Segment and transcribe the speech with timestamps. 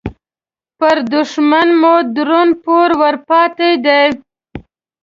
[0.77, 4.03] پر دوښمن مو درون پور ورپاتې دې